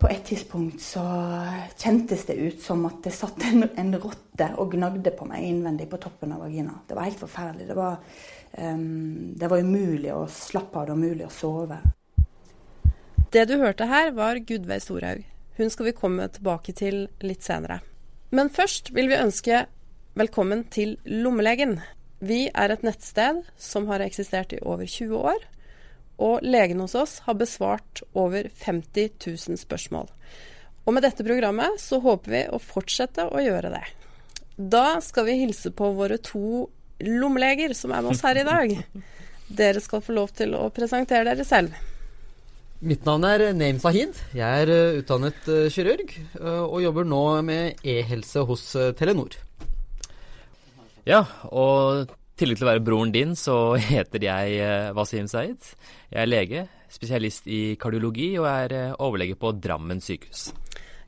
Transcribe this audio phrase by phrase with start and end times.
[0.00, 1.02] På et tidspunkt så
[1.76, 5.90] kjentes det ut som at det satt en, en rotte og gnagde på meg innvendig
[5.90, 6.78] på toppen av vagina.
[6.88, 7.66] Det var helt forferdelig.
[7.68, 7.98] Det var,
[8.56, 11.82] um, det var umulig å slappe av, det var umulig å sove.
[13.30, 15.20] Det du hørte her, var Gudveig Storhaug.
[15.60, 17.82] Hun skal vi komme tilbake til litt senere.
[18.32, 19.66] Men først vil vi ønske
[20.16, 21.76] velkommen til Lommelegen.
[22.24, 25.44] Vi er et nettsted som har eksistert i over 20 år
[26.20, 30.10] og legen hos oss har besvart over 50 000 spørsmål.
[30.84, 33.84] Og med dette programmet så håper vi å fortsette å gjøre det.
[34.60, 36.66] Da skal vi hilse på våre to
[37.00, 38.74] lommeleger som er med oss her i dag.
[39.60, 41.74] Dere skal få lov til å presentere dere selv.
[42.80, 44.16] Mitt navn er Naim Sahid.
[44.32, 48.62] Jeg er eh, utdannet uh, kirurg uh, og jobber nå med e-helse hos
[48.96, 49.36] Telenor.
[51.08, 53.56] Ja, og tillegg til å være broren din, så
[53.90, 55.72] heter jeg uh, Wasim Saeed.
[56.08, 60.48] Jeg er lege, spesialist i kardiologi og er uh, overlege på Drammen sykehus.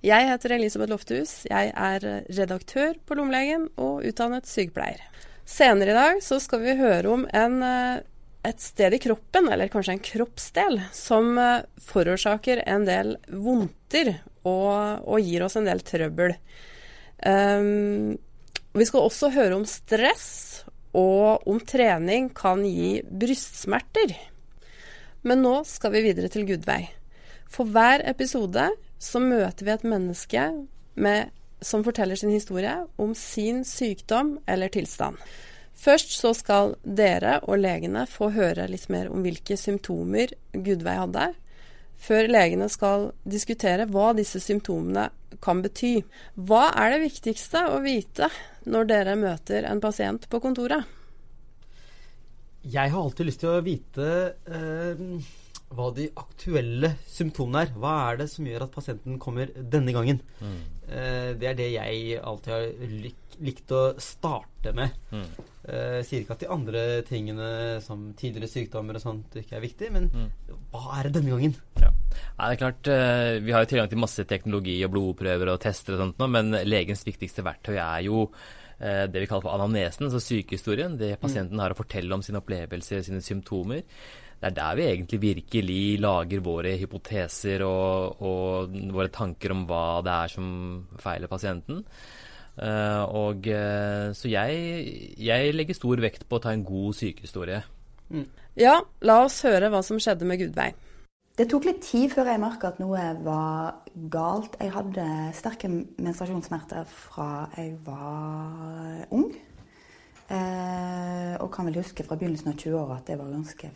[0.02, 1.32] Jeg heter Elisabeth Lofthus.
[1.46, 5.04] Jeg er eh, redaktør på Lommelegen og utdannet sykepleier.
[5.46, 9.94] Senere i dag så skal vi høre om en, et sted i kroppen, eller kanskje
[9.94, 11.38] en kroppsdel, som
[11.86, 16.34] forårsaker en del vondter og, og gir oss en del trøbbel.
[17.22, 18.18] Um,
[18.74, 24.14] vi skal også høre om stress og om trening kan gi brystsmerter.
[25.22, 26.90] Men nå skal vi videre til Gudveig.
[27.52, 28.70] For hver episode
[29.02, 30.44] så møter vi et menneske
[30.94, 31.30] med,
[31.62, 35.18] som forteller sin historie om sin sykdom eller tilstand.
[35.82, 41.32] Først så skal dere og legene få høre litt mer om hvilke symptomer Gudveig hadde,
[42.02, 45.08] før legene skal diskutere hva disse symptomene
[45.42, 46.00] kan bety.
[46.34, 48.28] Hva er det viktigste å vite
[48.70, 50.98] når dere møter en pasient på kontoret?
[52.62, 54.08] Jeg har alltid lyst til å vite
[54.46, 55.00] eh,
[55.72, 57.72] hva de aktuelle symptomene er.
[57.74, 60.20] Hva er det som gjør at pasienten kommer denne gangen?
[60.38, 60.60] Mm.
[60.86, 64.94] Eh, det er det jeg alltid har lik, likt å starte med.
[65.10, 65.26] Mm.
[65.62, 67.48] Eh, jeg sier ikke at de andre tingene
[67.84, 70.56] som tidligere sykdommer og sånt ikke er viktig, men mm.
[70.72, 71.54] hva er det denne gangen?
[71.78, 71.92] Ja.
[71.92, 75.60] Nei, det er klart, eh, Vi har jo tilgang til masse teknologi og blodprøver og
[75.62, 78.24] tester og sånt men legens viktigste verktøy er jo
[78.80, 80.98] eh, det vi kaller for anamnesen, altså sykehistorien.
[80.98, 83.86] Det pasienten har å fortelle om sine opplevelser, sine symptomer.
[84.42, 90.02] Det er der vi egentlig virkelig lager våre hypoteser og, og våre tanker om hva
[90.02, 90.48] det er som
[90.98, 91.84] feiler pasienten.
[92.52, 94.56] Uh, og uh, Så jeg,
[95.16, 97.62] jeg, legger stor vekt på å ta en god sykehistorie.
[98.12, 98.26] Mm.
[98.60, 100.74] Ja, la oss høre hva som skjedde med Gudveig.
[101.32, 103.78] Det tok litt tid før jeg merka at noe var
[104.12, 104.58] galt.
[104.60, 109.30] Jeg hadde sterke menstruasjonssmerter fra jeg var ung.
[110.32, 113.72] Eh, og kan vel huske fra begynnelsen av 20-åra at det var ganske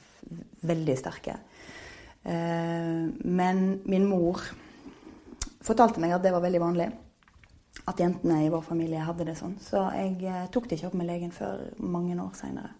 [0.68, 1.38] veldig sterke.
[2.28, 4.44] Eh, men min mor
[5.64, 6.90] fortalte meg at det var veldig vanlig.
[7.84, 9.56] At jentene i vår familie hadde det sånn.
[9.62, 12.72] Så jeg eh, tok det ikke opp med legen før mange år seinere.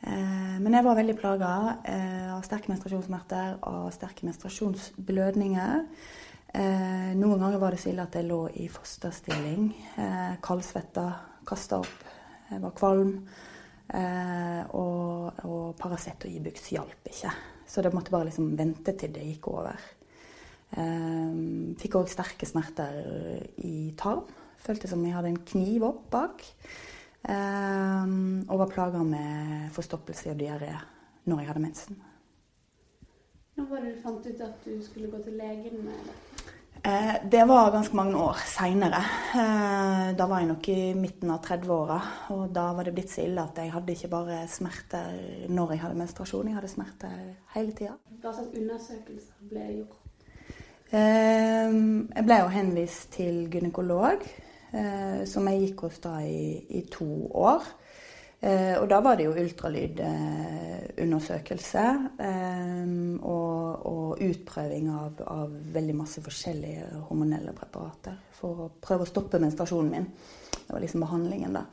[0.00, 1.52] Eh, men jeg var veldig plaga
[1.88, 5.86] eh, av sterke menstruasjonssmerter og sterke menstruasjonsblødninger.
[6.50, 9.68] Noen ganger var det så ille at jeg lå i fosterstilling.
[10.42, 11.04] Kaldsvetta,
[11.46, 12.00] kasta opp.
[12.48, 13.12] Jeg var kvalm.
[14.74, 17.30] Og, og Paracet og Ibux hjalp ikke.
[17.70, 19.78] Så det måtte bare liksom vente til det gikk over.
[21.80, 23.00] Fikk òg sterke smerter
[23.64, 24.26] i tarm.
[24.60, 26.44] Følte som jeg hadde en kniv opp bak.
[27.20, 30.72] Um, og var plaga med forstoppelse og diaré
[31.28, 31.98] når jeg hadde mensen.
[33.56, 36.16] Når var det du fant ut at du skulle gå til legen med det?
[36.82, 39.02] Eh, det var ganske mange år seinere.
[39.36, 41.98] Eh, da var jeg nok i midten av 30-åra.
[42.32, 45.82] Og da var det blitt så ille at jeg hadde ikke bare smerter når jeg
[45.84, 47.18] hadde menstruasjon, jeg hadde smerter
[47.56, 47.98] hele tida.
[48.22, 50.09] Hva slags undersøkelser ble gjort?
[50.90, 54.24] Eh, jeg ble jo henvist til gynekolog
[54.74, 57.62] eh, som jeg gikk hos da i, i to år.
[58.40, 61.82] Eh, og da var det jo ultralydundersøkelse
[62.24, 62.88] eh,
[63.20, 69.38] og, og, utprøving av, av, veldig masse forskjellige hormonelle preparater for å prøve å stoppe
[69.42, 70.06] menstruasjonen min.
[70.56, 71.64] Det var liksom behandlingen, da.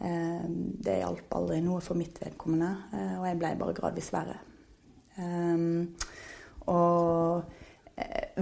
[0.00, 0.44] Eh,
[0.88, 2.70] det hjalp aldri noe for mitt vedkommende,
[3.20, 4.38] og jeg ble bare gradvis verre.
[6.72, 7.44] Og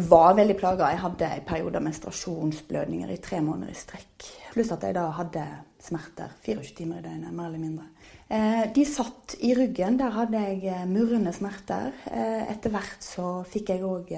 [0.08, 0.88] var veldig plaga.
[0.92, 4.28] Jeg hadde en periode av menstruasjonsblødninger i tre måneder i strekk.
[4.54, 5.44] Pluss at jeg da hadde
[5.82, 7.88] smerter 24 timer i døgnet, mer eller mindre.
[8.32, 9.98] Eh, de satt i ryggen.
[10.00, 11.92] Der hadde jeg eh, murrende smerter.
[12.08, 14.14] Eh, etter hvert så fikk jeg òg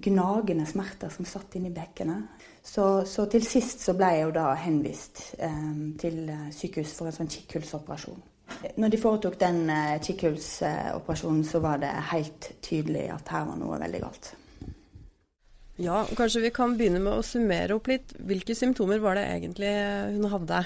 [0.00, 2.46] gnagende smerter som satt inni bekkenet.
[2.64, 5.20] Så, så, til sist så ble jeg jo da henvist
[6.00, 6.22] til
[6.56, 8.22] sykehus for en sånn kikkhullsoperasjon.
[8.76, 13.78] Når de foretok den uh, kikkhullsoperasjonen, så var det helt tydelig at her var noe
[13.80, 14.32] veldig galt.
[15.80, 18.12] Ja, Kanskje vi kan begynne med å summere opp litt.
[18.28, 19.70] Hvilke symptomer var det egentlig
[20.18, 20.58] hun hadde?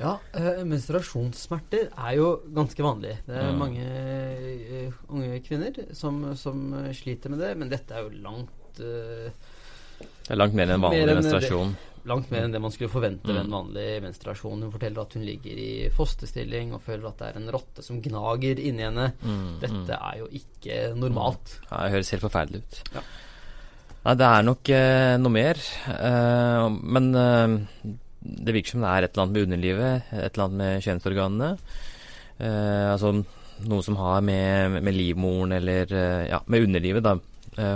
[0.00, 3.18] Ja, eh, menstruasjonssmerter er jo ganske vanlig.
[3.26, 3.58] Det er Mm.
[3.60, 8.80] mange eh, unge kvinner som, som eh, sliter med det, men dette er jo langt
[8.80, 9.28] eh,
[10.00, 11.20] Det er langt mer enn vanlig Mer enn det.
[11.20, 11.76] menstruasjon.
[12.08, 13.52] Langt mer enn det man skulle forvente ved en Mm.
[13.52, 14.62] vanlig menstruasjon.
[14.62, 18.00] Hun forteller at hun ligger i fosterstilling og føler at det er en rotte som
[18.00, 19.12] gnager inni henne.
[19.22, 21.58] Mm, Dette er jo ikke normalt.
[21.70, 22.80] Ja, det høres helt forferdelig ut.
[22.94, 23.02] Ja.
[24.04, 25.60] Nei, det er nok eh, noe mer.
[25.92, 27.58] Eh, men eh,
[28.22, 31.50] det virker som det er et eller annet med underlivet, et eller annet med kjønnsorganene.
[32.40, 33.12] Eh, altså
[33.68, 37.18] noe som har med, med livmoren eller eh, ja, med underlivet da,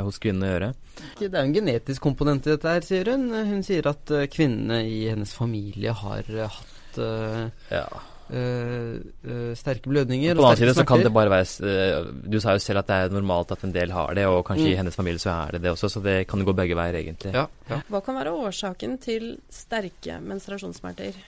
[0.06, 0.72] hos kvinnene å gjøre.
[1.18, 3.28] Det er en genetisk komponent i dette her, sier hun.
[3.34, 7.86] Hun sier at eh, kvinnene i hennes familie har eh, hatt eh, Ja.
[8.24, 12.06] Uh, uh, sterke blødninger På den og annen side så kan det bare være uh,
[12.24, 14.64] Du sa jo selv at det er normalt at en del har det, og kanskje
[14.64, 14.72] Mm.
[14.72, 17.34] i hennes familie så er det det også, så det kan gå begge veier, egentlig.
[17.36, 17.82] Ja, ja.
[17.92, 21.20] Hva kan være årsaken til sterke menstruasjonssmerter?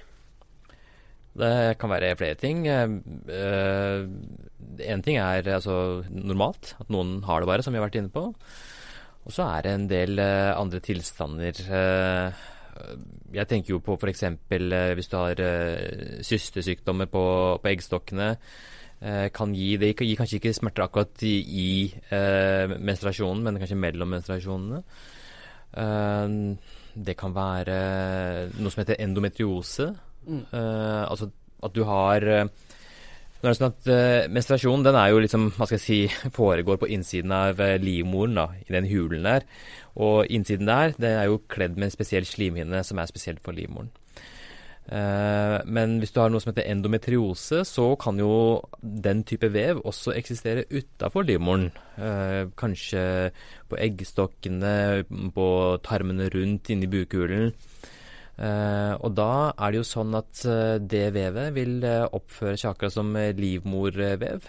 [1.37, 2.65] Det kan være flere ting.
[4.77, 8.13] Én ting er altså normalt, at noen har det bare, som vi har vært inne
[8.15, 8.29] på.
[9.27, 11.59] Og så er det en del eh, andre tilstander.
[11.67, 12.45] eh,
[13.35, 14.23] jeg tenker jo på f.eks.
[14.95, 15.41] Hvis du har
[16.23, 17.25] systesykdommer på,
[17.63, 18.37] på eggstokkene.
[19.01, 21.69] eh, kan gi, det gir kanskje ikke smerter akkurat i, i
[22.15, 24.83] eh, menstruasjonen, men kanskje mellom menstruasjonene.
[25.77, 26.29] Eh,
[26.97, 27.77] det kan være
[28.57, 29.91] noe som heter endometriose.
[30.27, 31.31] Eh, altså
[31.65, 32.49] at du har
[33.37, 35.99] nå er det sånn at uh, Menstruasjon den er jo liksom, hva skal jeg si,
[36.39, 39.47] foregår på innsiden av eh, livmoren, da, i den hulen der.
[40.01, 43.57] Og innsiden der den er jo kledd med en spesiell slimhinne som er spesielt for
[43.57, 43.93] livmoren.
[44.87, 48.33] Eh, men hvis du har noe som heter endometriose, så kan jo
[48.81, 51.69] den type vev også eksistere utafor livmoren.
[52.57, 53.05] Kanskje
[53.69, 55.05] på eggstokkene,
[55.37, 55.49] på
[55.85, 57.53] tarmene rundt inni bukhulen.
[58.37, 62.75] Eh, og da er det jo sånn at eh, det vevet vil eh, oppføre seg
[62.75, 64.45] akkurat som livmorvev.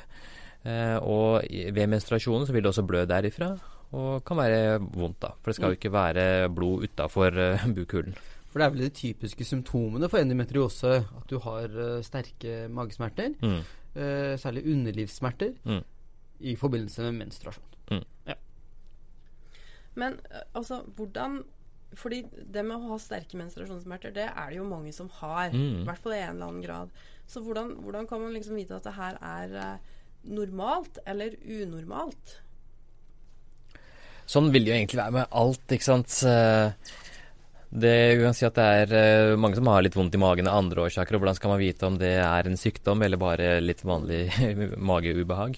[0.68, 3.54] Eh, og ved menstruasjonen så vil det også blø derifra,
[3.96, 5.30] og kan være vondt, da.
[5.40, 8.18] For det skal jo ikke være blod utafor uh, bukhulen.
[8.52, 11.72] For det er vel de typiske symptomene for endometriose at du har
[12.04, 13.62] sterke magesmerter, Mm.
[13.96, 15.84] eh, særlig underlivssmerter, Mm.
[16.40, 17.64] i forbindelse med menstruasjon.
[19.98, 21.40] Men eh, altså, hvordan
[21.96, 25.54] Fordi det med å ha sterke menstruasjonssmerter, det er det jo mange som har.
[25.54, 25.84] Mm.
[25.84, 26.92] I hvert fall i en eller annen grad.
[27.28, 29.96] Så hvordan, hvordan kan man liksom vite at det her er eh,
[30.28, 32.38] normalt eller unormalt?
[34.28, 36.20] Sånn vil det jo egentlig være med alt, ikke sant.
[37.68, 41.18] Det si det er eh, mange som har litt vondt i magen av andre årsaker,
[41.18, 44.22] og hvordan skal man vite om det er en sykdom eller bare litt vanlig
[44.90, 45.58] mageubehag?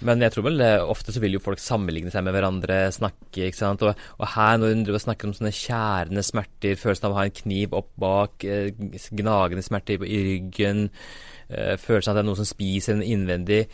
[0.00, 3.50] Men jeg tror vel eh, ofte så vil jo folk sammenligne seg med hverandre, snakke,
[3.50, 3.84] ikke sant.
[3.84, 7.40] Og, og her når hun snakker om sånne kjærende smerter, følelsen av å ha en
[7.42, 8.72] kniv opp bak, eh,
[9.12, 10.88] gnagende smerter i ryggen,
[11.52, 13.66] følelsen av at det er noe som spiser en innvendig.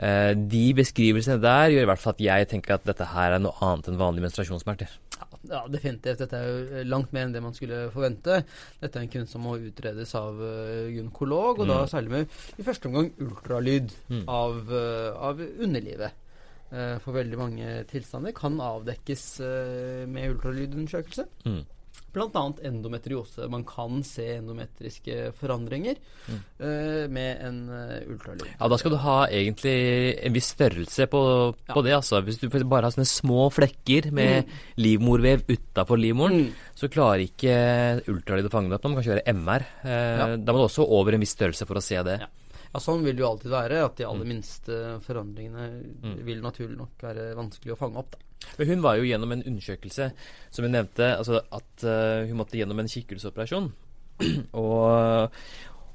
[0.00, 3.42] Eh, de beskrivelsene der gjør i hvert fall at jeg tenker at dette her er
[3.42, 4.88] noe annet enn vanlige menstruasjonssmerter.
[5.48, 6.20] Ja, definitivt.
[6.20, 8.42] Dette er jo langt mer enn det man skulle forvente.
[8.80, 11.88] Dette er en kunst som må utredes av uh, gynekolog, og da Mm.
[11.92, 12.28] særlig med
[12.60, 14.24] i første omgang ultralyd Mm.
[14.28, 16.12] av, eh, av underlivet.
[16.72, 21.24] Eh, for veldig mange tilstander kan avdekkes eh, med ultralydundersøkelse.
[21.46, 21.64] Mm.
[22.14, 23.48] Annet endometriose.
[23.48, 25.96] Man kan se endometriske forandringer
[26.28, 26.40] Mm.
[26.60, 28.46] uh, med en eh, ultralyd.
[28.60, 32.20] Ja, da skal du ha egentlig en viss størrelse på, på det, altså.
[32.22, 34.44] Hvis du bare har sånne små flekker med
[34.76, 36.52] livmorvev utafor livmoren, Mm.
[36.74, 38.84] så klarer ikke ultralyd å fange det opp.
[38.84, 39.64] Man kan kjøre MR.
[39.84, 40.36] Uh, Ja.
[40.36, 42.18] Da må du også over en viss størrelse for å se det.
[42.20, 42.26] Ja.
[42.72, 43.84] Ja, Sånn vil det jo alltid være.
[43.84, 44.28] At de aller Mm.
[44.28, 46.24] minste forandringene Mm.
[46.24, 48.10] vil naturlig nok være vanskelig å fange opp.
[48.12, 48.18] da.
[48.58, 50.10] Men hun var jo gjennom en undersøkelse
[50.50, 53.68] som hun nevnte, altså at uh, hun måtte gjennom en kikkhullsoperasjon.
[54.60, 55.36] og,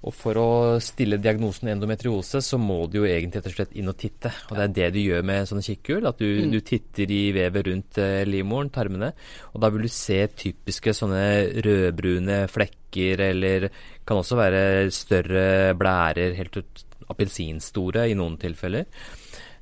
[0.05, 0.47] og for å
[0.81, 4.31] stille diagnosen endometriose, så må du jo egentlig rett og slett inn og titte.
[4.49, 6.53] Og det er det du gjør med sånne kikkhull, at du, Mm.
[6.53, 9.11] du titter i vevet rundt uh, livmoren, tarmene,
[9.53, 13.69] og da vil du se typiske sånne rødbrune flekker, eller
[14.05, 18.87] kan også være større blærer, helt ut appelsinstore i noen tilfeller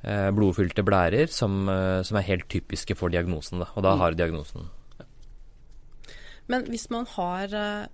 [0.03, 3.59] blodfylte blærer som, eh, som er helt typiske for diagnosen.
[3.63, 3.69] Da.
[3.75, 3.99] Og da Mm.
[3.99, 4.69] har diagnosen.
[6.47, 7.87] Men hvis man har, eh,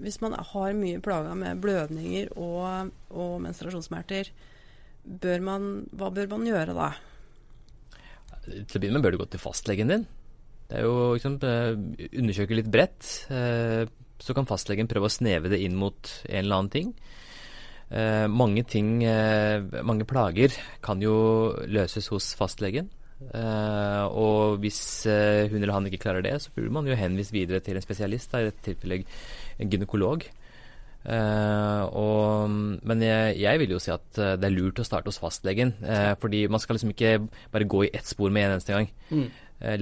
[0.00, 4.30] hvis man har mye plager med blødninger og, og menstruasjonssmerter,
[5.04, 6.92] bør man, hva bør man gjøre da?
[8.46, 10.06] Til å begynne med bør du gå til fastlegen din.
[10.70, 13.26] Det er jo liksom, eh, Undersøke litt bredt.
[13.30, 13.86] eh,
[14.20, 16.94] Så kan fastlegen prøve å sneve det inn mot en eller annen ting.
[17.90, 22.90] Eh, mange ting, eh, mange plager kan jo løses hos fastlegen.
[23.20, 27.34] Eh, og hvis eh, hun eller han ikke klarer det, så burde man jo henvist
[27.34, 29.18] videre til en spesialist, da, i dette tilfellet
[29.60, 30.24] en gynekolog.
[31.00, 32.54] Eh, og,
[32.86, 35.74] men jeg, jeg, vil jo si at eh, det er lurt å starte hos fastlegen.
[36.22, 37.16] Fordi man skal liksom ikke
[37.52, 38.90] bare gå i ett spor med en eneste gang.
[39.10, 39.26] Mm.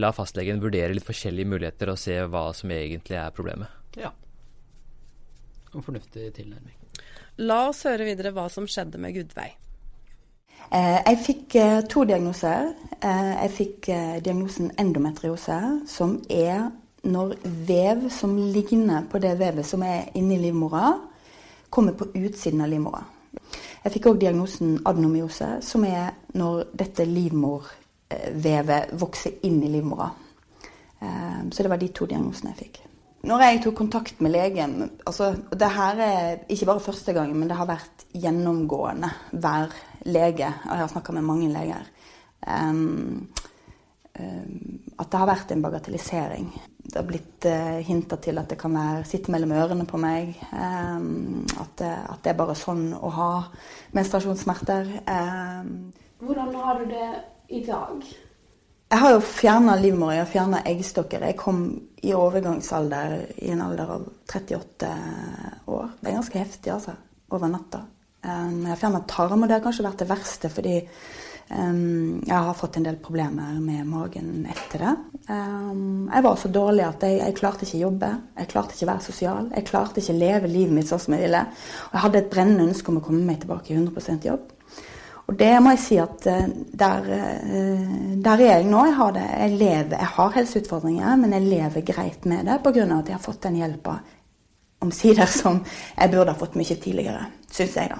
[0.01, 3.71] La fastlegen vurdere litt forskjellige muligheter og se hva som egentlig er problemet.
[4.01, 4.11] Ja.
[5.71, 6.78] En fornuftig tilnærming.
[7.39, 9.53] La oss høre videre hva som skjedde med Gudveig.
[10.75, 12.73] Eh, jeg fikk eh, to diagnoser.
[12.99, 13.91] Eh, jeg fikk
[14.25, 16.67] diagnosen endometriose, som er
[17.07, 17.37] når
[17.69, 20.97] vev som ligner på det vevet som er inni livmora,
[21.71, 23.05] kommer på utsiden av livmora.
[23.85, 30.11] Jeg fikk òg diagnosen adenomyose, som er når dette livmorvevet vokser inn i livmora.
[30.99, 32.88] Så det var de to diagnosene jeg fikk.
[33.27, 37.51] Når jeg tok kontakt med legen altså, Det her er ikke bare første gang, men
[37.51, 39.75] det har vært gjennomgående hver
[40.07, 40.47] lege.
[40.47, 41.89] Og jeg har snakka med mange leger.
[42.47, 43.27] Um,
[44.19, 46.47] um, at det har vært en bagatellisering.
[46.79, 50.39] Det har blitt uh, hinta til at det kan være sitte mellom ørene på meg.
[50.53, 53.33] Um, at, at, det, er bare sånn å ha
[53.99, 54.95] menstruasjonssmerter.
[56.23, 57.11] Hvordan har du det
[57.59, 58.09] i dag?
[58.89, 61.27] Jeg har jo fjerna livmor, jeg har fjerna eggstokker.
[61.29, 61.61] Jeg kom
[62.01, 64.89] i overgangsalder i en alder av 38
[65.69, 65.91] år.
[66.01, 66.95] Det er ganske heftig, altså.
[67.37, 67.83] Over natta.
[68.25, 70.75] Um, jeg har fjerna tarm, og det har kanskje vært det verste, fordi
[71.53, 74.97] um, jeg har fått en del problemer med magen etter det.
[75.29, 78.13] Um, jeg var så dårlig at jeg, jeg klarte ikke jobbe.
[78.41, 79.53] Jeg klarte ikke være sosial.
[79.53, 81.45] Jeg klarte ikke leve livet mitt sånn som jeg ville.
[81.91, 84.55] Og jeg hadde et brennende ønske om å komme meg tilbake i 100 jobb.
[85.29, 86.47] Og det må jeg si at eh,
[86.81, 87.89] der, eh,
[88.25, 88.85] der er jeg nå.
[88.89, 92.87] Jeg har, jeg, lever, jeg har helseutfordringer, men jeg lever greit med det pga.
[92.99, 93.99] at jeg har fått den hjelpa
[94.81, 95.65] omsider som
[95.97, 97.99] jeg burde ha fått mye tidligere, syns jeg, da.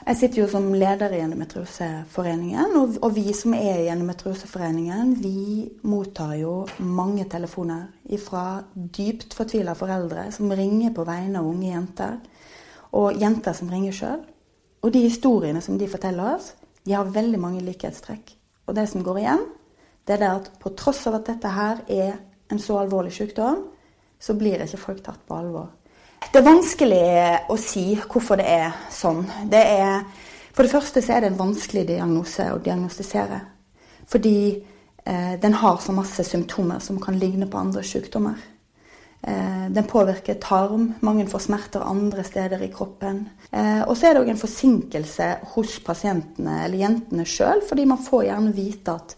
[0.00, 5.68] Jeg sitter jo som leder i Endometrioseforeningen, og, og vi som er i Endometrioseforeningen, vi
[5.86, 7.86] mottar jo mange telefoner
[8.24, 12.16] fra dypt fortvila foreldre som ringer på vegne av unge jenter,
[12.96, 14.24] og jenter som ringer sjøl.
[14.80, 18.32] Og de historiene som de forteller oss, de har veldig mange likhetstrekk.
[18.66, 19.44] Og det som går igjen,
[20.06, 22.16] det er det at på tross av at dette her er
[22.50, 23.66] en så alvorlig sykdom,
[24.20, 25.68] så blir ikke folk tatt på alvor.
[26.28, 27.04] Det er vanskelig
[27.48, 29.22] å si hvorfor det er sånn.
[29.50, 30.04] Det er,
[30.52, 33.40] for det første så er det en vanskelig diagnose å diagnostisere.
[34.10, 38.36] Fordi eh, den har så masse symptomer som kan ligne på andre sykdommer.
[39.22, 43.26] Eh, den påvirker tarm, mange får smerter andre steder i kroppen.
[43.52, 48.00] Eh, og så er det òg en forsinkelse hos pasientene eller jentene sjøl, fordi man
[48.00, 49.16] får gjerne vite at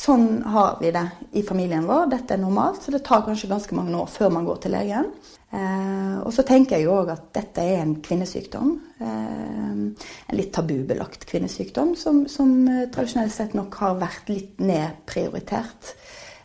[0.00, 1.04] sånn har vi det
[1.38, 2.82] i familien vår, dette er normalt.
[2.82, 5.12] Så det tar kanskje ganske mange år før man går til legen.
[5.54, 8.74] Eh, og så tenker jeg jo òg at dette er en kvinnesykdom.
[9.00, 12.50] En litt tabubelagt kvinnesykdom som, som
[12.92, 15.94] tradisjonelt sett nok har vært litt nedprioritert.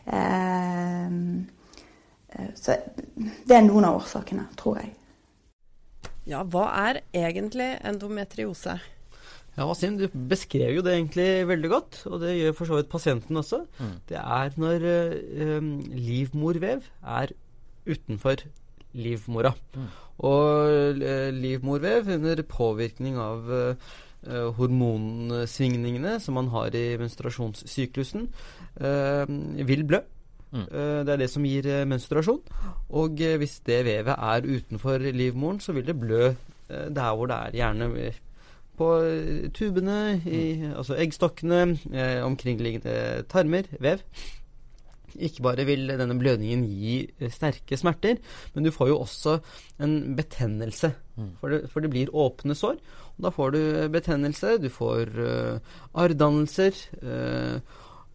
[0.06, 1.10] Eh,
[2.58, 2.76] så
[3.46, 4.92] det er noen av årsakene, tror jeg.
[6.26, 8.80] Ja, hva er egentlig endometriose?
[9.56, 12.90] Ja, Wasim, du beskrev jo det egentlig veldig godt, og det gjør for så vidt
[12.92, 13.62] pasienten også.
[13.78, 13.92] Mm.
[14.10, 15.68] Det er når uh,
[16.08, 16.82] livmorvev
[17.20, 17.32] er
[17.86, 18.42] utenfor
[18.92, 19.54] livmora.
[19.76, 19.86] Mm.
[20.28, 23.94] Og uh, livmorvev under påvirkning av uh,
[24.58, 28.24] hormonsvingningene som man har i menstruasjonssyklusen,
[29.68, 30.00] vil blø.
[30.52, 30.66] Mm.
[30.70, 32.42] Eh, det er det som gir eh, menstruasjon.
[32.98, 36.34] Og eh, hvis det vevet er utenfor livmoren, så vil det blø
[36.66, 38.08] der hvor det er, gjerne
[38.74, 38.88] på
[39.54, 40.72] tubene, i, mm.
[40.80, 41.60] altså eggstokkene,
[42.26, 44.02] omkringliggende tarmer, vev.
[45.14, 46.96] Ikke bare vil denne blødningen gi
[47.30, 48.18] sterke smerter,
[48.54, 49.36] men du får jo også
[49.78, 50.90] en betennelse.
[51.14, 51.30] Mm.
[51.38, 52.82] For, det, for, det, blir åpne sår.
[53.14, 53.60] Og da får du
[53.94, 56.82] betennelse, du får uh, arrdannelser.
[56.98, 57.62] Uh,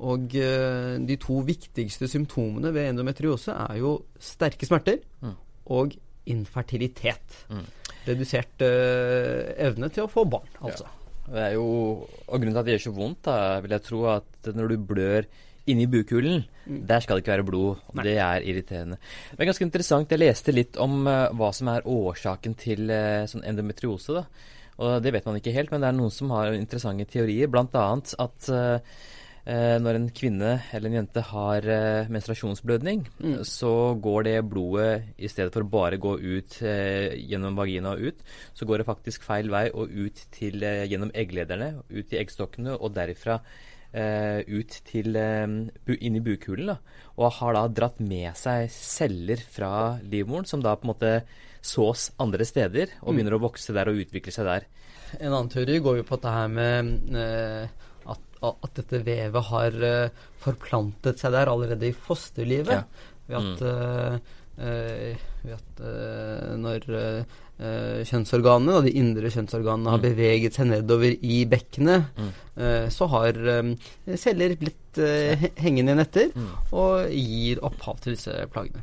[0.01, 5.35] og uh, de to viktigste symptomene ved endometriose er jo sterke smerter mm.
[5.77, 5.93] og
[6.31, 7.37] infertilitet.
[7.51, 7.67] Mm.
[8.07, 10.87] Redusert uh, evne til å få barn, altså.
[10.87, 10.97] Ja.
[11.31, 11.65] Det er jo,
[12.01, 14.87] og Grunnen til at det gjør så vondt, da, vil jeg tro at når du
[14.89, 15.27] blør
[15.69, 16.81] inni bukhulen, mm.
[16.89, 17.83] der skal det ikke være blod.
[17.93, 18.07] Nei.
[18.09, 18.97] Det er irriterende.
[19.29, 20.11] Det er ganske interessant.
[20.11, 22.89] Jeg leste litt om uh, hva som er årsaken til
[23.29, 24.17] sånn endometriose.
[24.17, 24.25] da.
[24.81, 27.51] Og Det vet man ikke helt, men det er noen som har interessante teorier.
[27.53, 28.99] Blant annet at Eh,
[29.41, 33.39] når en kvinne eller en jente har eh, menstruasjonsblødning, mm.
[33.47, 38.21] så går det blodet i stedet for bare gå ut eh, gjennom vagina og ut,
[38.53, 42.77] så går det faktisk feil vei og ut til, eh, gjennom egglederne, ut i eggstokkene
[42.77, 43.39] og derifra
[43.93, 45.57] eh, ut til eh,
[45.97, 46.73] inn i bukhulen.
[46.73, 46.77] Da,
[47.17, 49.73] og har da dratt med seg celler fra
[50.05, 51.15] livmoren som da på en måte
[51.61, 53.15] sås andre steder og mm.
[53.15, 54.69] begynner å vokse der og utvikle seg der.
[55.19, 57.09] En annen teori går jo på dette her med
[58.41, 60.09] at dette vevet har eh,
[60.41, 62.81] forplantet seg der allerede i fosterlivet.
[62.81, 62.83] Ja.
[63.27, 64.15] Ved at, eh,
[64.65, 65.83] eh, ved at
[66.61, 66.87] når
[67.61, 70.05] kjønnsorganene, og de indre kjønnsorganene, har Mm.
[70.07, 72.89] beveget seg nedover i bekkenet, Mm.
[72.89, 73.33] så har
[74.17, 74.97] celler blitt
[75.61, 76.47] hengende igjen etter Mm.
[76.73, 78.81] og gir opphav til disse plagene.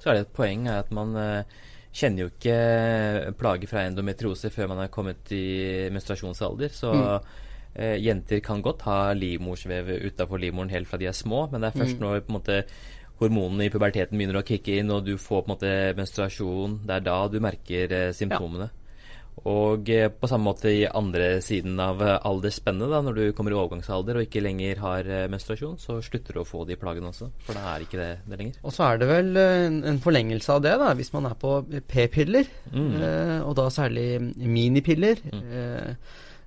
[0.00, 1.44] Så er det et poeng at man
[1.92, 6.70] kjenner jo ikke plager fra endometriose før man er kommet i menstruasjonsalder.
[6.70, 7.20] Så Mm.
[7.74, 11.72] Eh, jenter kan godt ha livmorsvev utafor livmoren helt fra de er små, men det
[11.74, 12.04] er først Mm.
[12.06, 12.64] når på en måte
[13.22, 16.96] hormonene i puberteten begynner å kicke inn, og du får på en måte menstruasjon, det
[16.96, 18.70] er da du merker eh, symptomene.
[19.48, 23.54] Og eh, på samme måte i andre siden av eh, aldersspennet, da, når du kommer
[23.54, 27.08] i overgangsalder og ikke lenger har eh, menstruasjon, så slutter du å få de plagene
[27.08, 27.30] også.
[27.46, 28.58] For da er ikke det det lenger.
[28.62, 31.38] Og så er det vel eh, en, en forlengelse av det, da, hvis man er
[31.40, 31.54] på
[31.88, 32.92] p-piller, Mm.
[33.00, 35.96] eh, og da særlig minipiller, Mm.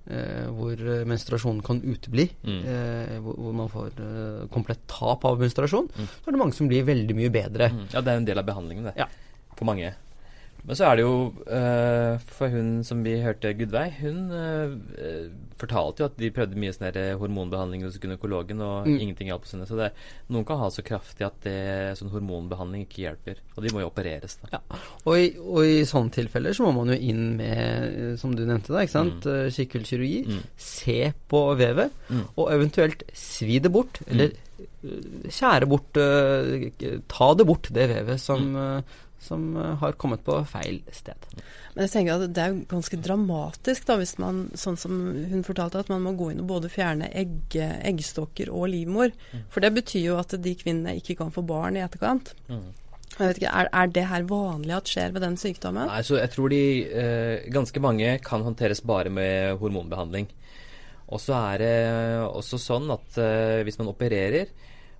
[0.09, 0.75] Eh, hvor
[1.09, 2.61] menstruasjonen kan utebli, Mm.
[2.65, 6.07] eh, hvor, hvor man får eh, komplett tap av menstruasjon, Mm.
[6.07, 7.69] så er det mange som blir veldig mye bedre.
[7.71, 7.85] Mm.
[7.93, 8.95] Ja, det er en del av behandlingen, det.
[8.97, 9.07] Ja.
[9.55, 9.93] For mange.
[10.65, 14.71] Men så er det jo uh, For hun som vi hørte, Gudveig, hun uh,
[15.61, 18.97] fortalte jo at de prøvde mye sånn hormonbehandling hos gynekologen, og Mm.
[18.99, 19.65] ingenting hjalp henne.
[19.69, 19.91] Så det,
[20.33, 21.53] noen kan ha så kraftig at det,
[21.99, 23.39] sånn hormonbehandling ikke hjelper.
[23.55, 24.59] Og de må jo opereres, da.
[25.05, 28.73] Og i, og i sånne tilfeller så må man jo inn med, som du nevnte
[28.73, 29.53] da, ikke sant, mm.
[29.55, 30.43] kikkelkirurgi, Mm.
[30.57, 32.25] se på vevet, Mm.
[32.37, 38.19] og eventuelt svi det bort, eller eh, skjære bort, uh, ta det bort, det vevet
[38.21, 38.81] som, eh,
[39.25, 41.27] som eh, har kommet på feil sted.
[41.75, 44.95] Men jeg tenker at det er jo ganske dramatisk, da, hvis man, sånn som
[45.33, 49.13] hun fortalte, at man må gå inn og både fjerne egg, eggstokker og livmor.
[49.51, 52.35] For det betyr jo at de kvinnene ikke kan få barn i etterkant.
[52.47, 52.69] Mm.
[53.15, 55.87] Jeg vet ikke, er, er det her vanlig at skjer ved den sykdommen?
[55.87, 60.27] Nei, så jeg tror de eh, Ganske mange kan håndteres bare med hormonbehandling.
[61.13, 61.75] Og så er det
[62.25, 64.51] også sånn at eh, hvis man opererer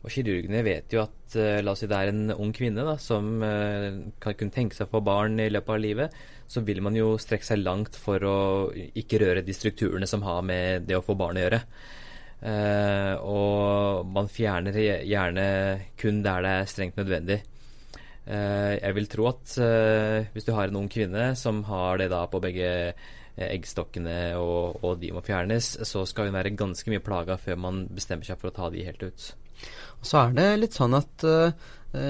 [0.05, 2.94] Og kirurgene vet jo at eh, la oss si det er en ung kvinne da,
[3.01, 3.87] som eh,
[4.22, 7.15] kan kunne tenke seg å få barn i løpet av livet, så vil man jo
[7.18, 8.37] strekke seg langt for å
[8.75, 11.61] ikke røre de strukturene som har med det å få barn å gjøre.
[12.46, 14.75] Uh, og man fjerner
[15.07, 15.46] gjerne
[15.98, 17.39] kun der det er strengt nødvendig.
[18.27, 22.11] Uh, jeg vil tro at uh, hvis du har en ung kvinne som har det
[22.13, 22.70] da på begge
[23.35, 27.81] eggstokkene og, og de må fjernes, så skal hun være ganske mye plaga før man
[27.89, 29.25] bestemmer seg for å ta de helt ut.
[30.01, 31.51] Og så er det litt sånn at eh,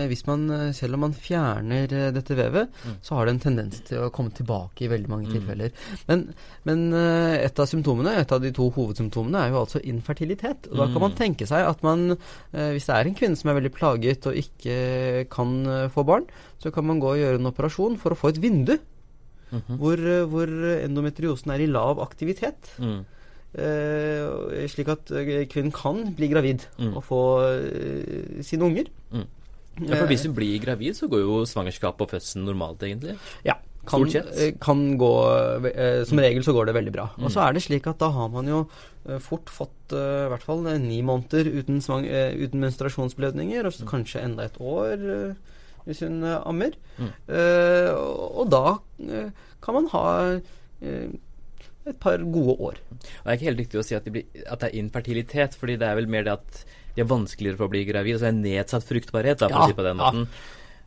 [0.10, 2.96] hvis man, eh, selv om man fjerner eh, dette vevet, Mm.
[3.06, 5.34] så har det en tendens til å komme tilbake i veldig mange Mm.
[5.36, 5.72] tilfeller.
[6.08, 6.34] Men,
[6.66, 10.68] men eh, et av symptomene, et av de to hovedsymptomene, er jo altså infertilitet.
[10.72, 11.18] Og da kan man Mm.
[11.18, 12.12] tenke seg at man,
[12.54, 16.04] eh, hvis det er en kvinne som er veldig plaget og ikke kan eh, få
[16.06, 16.26] barn,
[16.60, 18.80] så kan man gå og gjøre en operasjon for å få et vindu
[19.54, 19.78] Mhm.
[19.78, 22.74] hvor, eh, hvor endometriosen er i lav aktivitet.
[22.80, 23.06] Mm.
[23.56, 26.96] Eh, slik at eh, kvinnen kan bli gravid Mm.
[26.98, 28.90] og få eh, sine unger.
[29.14, 29.26] Mm.
[29.88, 33.18] Ja, for hvis hun blir gravid, så går jo svangerskap og fødselen normalt, egentlig.
[33.46, 33.56] Ja.
[33.86, 34.02] Kan,
[34.60, 35.10] kan gå
[35.70, 37.04] eh, Som regel så går det veldig bra.
[37.18, 37.26] Mm.
[37.28, 38.64] Og så er det slik at da har man jo
[39.22, 43.92] fort fått i hvert fall ni måneder uten, svang, uten menstruasjonsblødninger, og så Mm.
[43.92, 45.36] kanskje enda et år
[45.86, 46.74] hvis hun ammer.
[46.98, 47.12] Mm.
[47.30, 48.80] Eh, og, da
[49.62, 50.06] kan man ha
[51.88, 52.80] et par gode år.
[52.90, 55.56] Og det er ikke helt riktig å si at, de blir, at det er infertilitet,
[55.60, 56.64] fordi det er vel mer det at
[56.96, 58.16] de er vanskeligere for å bli gravid.
[58.16, 60.10] Altså det er nedsatt fruktbarhet, da, for Ja, å si på den ja.
[60.12, 60.28] måten.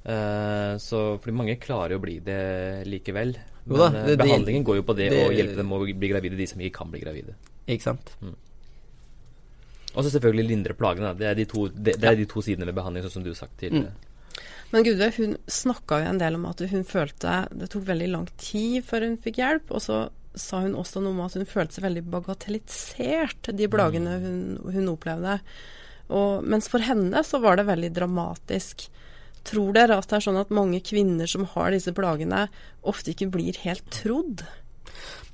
[0.09, 2.41] Eh, så fordi mange klarer jo å bli det
[2.89, 3.37] likevel.
[3.69, 5.81] Men da, eh, det- det- behandlingen går jo på det, det- å hjelpe dem å
[5.85, 7.35] bli gravide, de som ikke kan bli gravide.
[7.69, 8.15] Ikke sant?
[9.95, 11.17] Og så selvfølgelig lindre plagene.
[11.17, 13.31] Det er de to, det, det er de to sidene ved behandling, sånn som du
[13.31, 13.93] har sagt tidligere.
[14.71, 18.29] Men Gudve, hun snakka jo en del om at hun følte det tok veldig lang
[18.37, 19.71] tid før hun fikk hjelp.
[19.71, 24.19] Og så sa hun også noe om at hun følte seg veldig bagatellisert, de plagene
[24.23, 25.39] hun, hun opplevde.
[26.09, 28.87] Og, mens for henne så var det veldig dramatisk.
[29.49, 32.47] Tror dere at det er sånn at mange kvinner som har disse plagene,
[32.89, 34.45] ofte ikke blir helt trodd?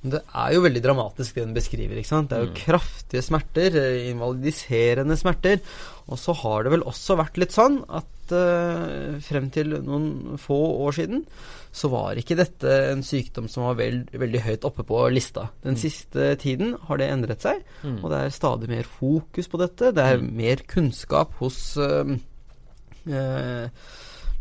[0.05, 1.97] Det er jo veldig dramatisk det hun beskriver.
[1.97, 2.29] ikke sant?
[2.29, 5.61] Det er jo kraftige smerter, eh, invalidiserende smerter.
[6.05, 10.57] Og så har det vel også vært litt sånn at uh, frem til noen få
[10.85, 11.23] år siden
[11.75, 15.47] så var ikke dette en sykdom som var veld, veldig høyt oppe på lista.
[15.65, 17.97] Den siste tiden har det endret seg, Mm.
[18.03, 19.91] og det er stadig mer fokus på dette.
[19.97, 22.13] Det er mer kunnskap hos uh,
[23.09, 23.65] uh,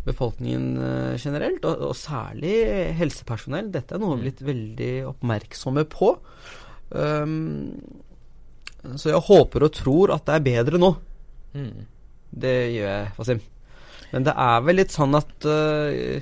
[0.04, 2.54] befolkningen generelt, og, og særlig
[3.00, 3.72] helsepersonell.
[3.72, 6.12] Dette er noe vi er blitt veldig oppmerksomme på.
[6.92, 7.72] Um,
[9.00, 10.92] så jeg håper og tror at det er bedre nå.
[11.54, 11.84] Mm.
[12.44, 13.40] Det gjør jeg, Fasim.
[14.12, 16.20] Men det er vel litt sånn at uh,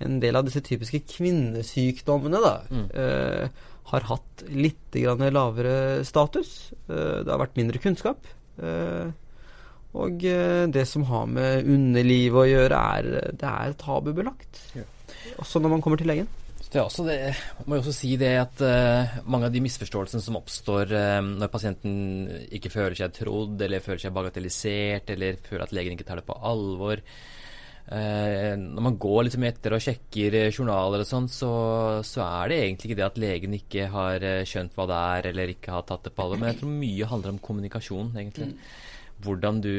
[0.00, 2.86] en del av disse typiske kvinnesykdommene da, Mm.
[2.96, 6.70] uh, har hatt litt grann lavere status.
[6.88, 8.28] Uh, det har vært mindre kunnskap.
[9.90, 14.60] Og det som har med underlivet å gjøre, er, det er tabubelagt.
[14.76, 14.84] Ja.
[15.42, 16.28] Også når man kommer til legen.
[16.70, 17.16] Det også det,
[17.66, 21.50] må jeg også si det at uh, mange av de misforståelsene som oppstår uh, når
[21.50, 21.96] pasienten
[22.46, 26.26] ikke føler seg trodd, eller føler seg bagatellisert, eller føler at legen ikke tar det
[26.28, 31.50] på alvor uh, Når man går liksom etter og sjekker journaler og sånn, så,
[32.06, 35.56] så, er det egentlig ikke det at legen ikke har skjønt hva det er, eller
[35.56, 36.38] ikke har tatt det på alvor.
[36.38, 38.52] Men jeg tror mye handler om kommunikasjon, egentlig.
[38.52, 38.72] Mm.
[39.26, 39.74] Hvordan du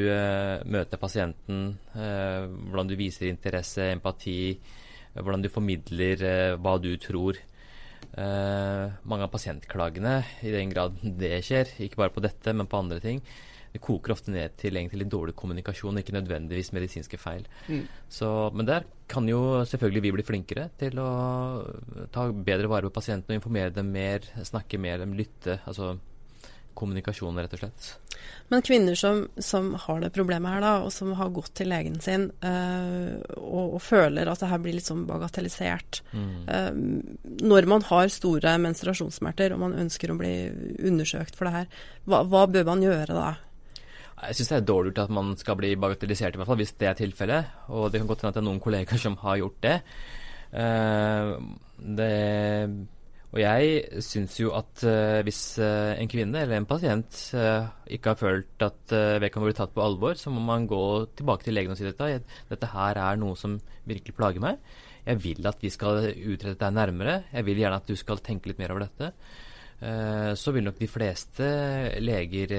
[0.69, 1.63] møter pasienten,
[1.95, 4.41] hvordan du viser interesse, empati
[5.19, 7.39] hvordan du formidler eh, hva du tror.
[8.11, 12.79] Eh, mange av pasientklagene, i den grad det skjer, ikke bare på dette, men på
[12.79, 13.21] andre ting,
[13.71, 17.45] det koker ofte ned til egentlig dårlig kommunikasjon, ikke nødvendigvis medisinske feil.
[17.71, 17.85] Mm.
[18.11, 21.11] Så, men der kan jo selvfølgelig vi bli flinkere til å
[22.11, 25.61] ta bedre vare på pasientene og informere dem mer, snakke mer, dem lytte.
[25.63, 25.93] Altså
[26.77, 27.89] kommunikasjon, rett og slett.
[28.51, 31.97] Men kvinner som, som, har det problemet her, da, og som har gått til legen
[32.03, 36.33] sin øh, og, og, føler at det her blir litt sånn bagatellisert mm.
[36.45, 36.81] øh,
[37.47, 40.33] Når man har store menstruasjonssmerter og man ønsker å bli
[40.91, 43.31] undersøkt for det her, hva, hva bør man gjøre da?
[44.21, 46.75] Jeg syns det er dårlig gjort at man skal bli bagatellisert, i hvert fall hvis
[46.77, 47.53] det er tilfellet.
[47.73, 49.77] Og det kan godt hende at det er noen kolleger som har gjort det.
[50.51, 51.39] Uh,
[51.97, 52.11] det
[53.31, 58.11] og jeg syns jo at uh, hvis uh, en kvinne eller en pasient uh, ikke
[58.11, 58.91] har følt at
[59.23, 60.81] vedkommende blir tatt på alvor, så må man gå
[61.15, 62.09] tilbake til legen og si dette.
[62.49, 63.55] Dette her er noe som
[63.87, 64.59] virkelig plager meg.
[65.05, 67.21] Jeg vil at vi skal utrede deg nærmere.
[67.31, 69.13] Jeg vil gjerne at du skal tenke litt mer over dette.
[70.37, 71.47] så vil nok de fleste
[72.03, 72.51] leger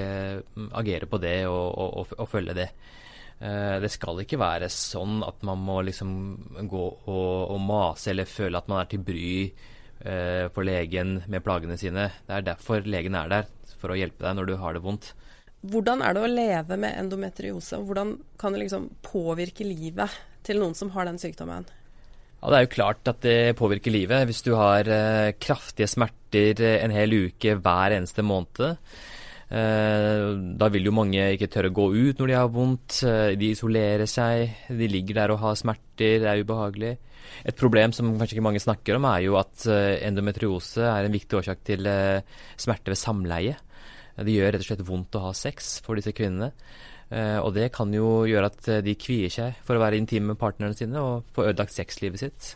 [0.74, 2.66] agere på det og, og, og, og følge det.
[3.84, 6.10] det skal ikke være sånn at man må liksom
[6.66, 11.76] gå og, mase eller føle at man er til bry Eh, for legen med plagene
[11.78, 12.08] sine.
[12.26, 15.12] Det er derfor legen er der, for å hjelpe deg når du har det vondt.
[15.62, 20.10] Hvordan er det å leve med endometriose, og hvordan kan det liksom påvirke livet
[20.42, 21.68] til noen som har den sykdommen?
[22.42, 24.26] Ja, Det er jo klart at det påvirker livet.
[24.26, 28.80] Hvis du har eh, kraftige smerter eh, en hel uke hver eneste måned,
[29.54, 30.24] eh,
[30.58, 32.98] da vil jo mange ikke tørre å gå ut når de har vondt.
[33.06, 36.96] Eh, de isolerer seg, de ligger der og har smerter, det er ubehagelig.
[37.48, 41.14] Et problem som kanskje ikke mange snakker om, er jo at eh, endometriose er en
[41.14, 42.22] viktig årsak til eh,
[42.60, 43.58] smerte ved samleie.
[44.16, 46.52] Det gjør rett og slett vondt å ha sex for disse kvinnene.
[47.12, 50.40] Eh, og det kan jo gjøre at de kvier seg for å være intime med
[50.40, 52.52] partnerne sine og få ødelagt sexlivet sitt.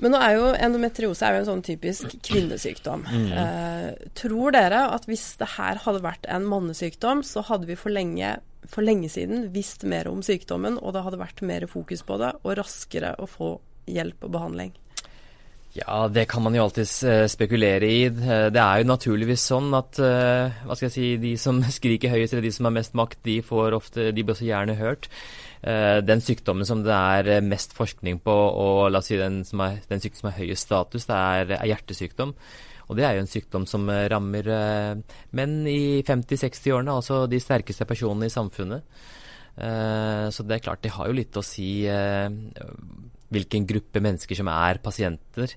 [0.00, 3.02] Men nå er jo endometriose er jo en sånn typisk kvinnesykdom.
[3.04, 3.32] Mm.
[3.42, 7.92] Eh, tror dere at hvis det her hadde vært en mannesykdom, så hadde vi for
[7.92, 12.16] lenge, for lenge siden visst mer om sykdommen, og det hadde vært mer fokus på
[12.22, 13.50] det, og raskere å få
[13.94, 14.72] hjelp og behandling?
[15.70, 18.00] Ja, det kan man jo alltids uh, spekulere i.
[18.10, 22.10] Eh, det er jo naturligvis sånn at uh, hva skal jeg si, de som skriker
[22.10, 25.10] høyest, eller de som har mest makt, de får ofte, de blir også gjerne hørt.
[25.60, 29.74] Den sykdommen som det er mest forskning på, og la oss si den, som er,
[29.90, 32.32] den sykdommen som har høyest status, det er, er, hjertesykdom.
[32.86, 34.48] Og det er jo en sykdom som rammer
[35.36, 39.04] menn i 50-60-årene, altså de sterkeste personene i samfunnet.
[40.32, 41.84] så det er klart, det har jo litt å si
[43.30, 45.54] hvilken gruppe mennesker som er pasienter.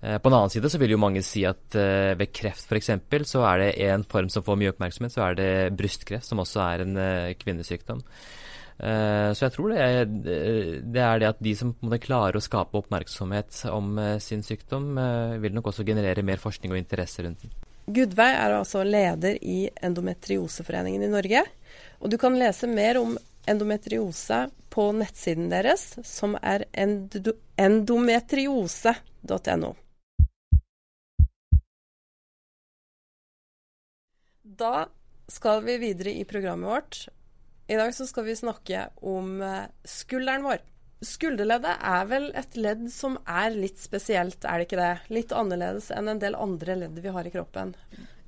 [0.00, 2.92] Eh, på en annen side så vil jo mange si at uh, ved kreft f.eks.
[3.28, 6.62] så er det en form som får mye oppmerksomhet, så er det brystkreft, som også
[6.64, 8.04] er en uh, kvinnesykdom.
[8.80, 13.58] Så jeg tror det er, det er, det at de som klarer å skape oppmerksomhet
[13.68, 14.94] om sin sykdom,
[15.42, 17.52] vil nok også generere mer forskning og interesse rundt den.
[17.92, 21.44] Gudveig er altså leder i Endometrioseforeningen i Norge.
[22.00, 29.74] Og du kan lese mer om endometriose på nettsiden deres, som er endometriose.no.
[34.60, 34.88] Da
[35.30, 37.08] skal vi videre i programmet vårt.
[37.70, 40.58] I dag så skal vi snakke om eh, skulderen vår.
[41.06, 44.96] Skulderleddet er vel et ledd som er litt spesielt, er det ikke det?
[45.14, 47.72] Litt annerledes enn en del andre ledd vi har i kroppen.